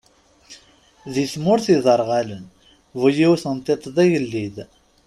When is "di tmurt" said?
1.13-1.65